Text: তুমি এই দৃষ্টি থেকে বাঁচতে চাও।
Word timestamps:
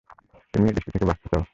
তুমি 0.53 0.65
এই 0.67 0.73
দৃষ্টি 0.75 0.91
থেকে 0.91 1.05
বাঁচতে 1.05 1.27
চাও। 1.31 1.43